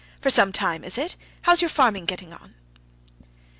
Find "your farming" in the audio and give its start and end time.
1.61-2.05